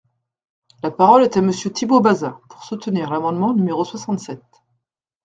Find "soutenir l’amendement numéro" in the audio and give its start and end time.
2.63-3.85